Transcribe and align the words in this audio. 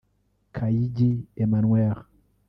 Kayigi 0.55 1.11
Emmanuel 1.43 1.97